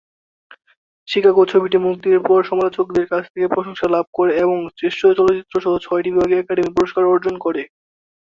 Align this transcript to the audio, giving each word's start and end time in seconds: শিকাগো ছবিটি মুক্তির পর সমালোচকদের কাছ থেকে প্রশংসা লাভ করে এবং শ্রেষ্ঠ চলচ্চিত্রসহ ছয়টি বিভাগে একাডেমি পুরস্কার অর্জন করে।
শিকাগো 1.07 1.43
ছবিটি 1.51 1.77
মুক্তির 1.85 2.19
পর 2.21 2.39
সমালোচকদের 2.43 3.05
কাছ 3.11 3.23
থেকে 3.27 3.47
প্রশংসা 3.47 3.87
লাভ 3.89 4.05
করে 4.13 4.31
এবং 4.43 4.57
শ্রেষ্ঠ 4.71 5.01
চলচ্চিত্রসহ 5.17 5.73
ছয়টি 5.77 6.09
বিভাগে 6.11 6.35
একাডেমি 6.37 6.71
পুরস্কার 6.75 7.03
অর্জন 7.05 7.35
করে। 7.37 7.61